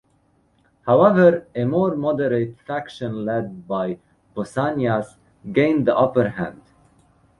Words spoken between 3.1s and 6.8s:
led by Pausanias gained the upper hand.